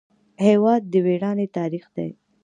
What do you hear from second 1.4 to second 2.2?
تاریخ دی.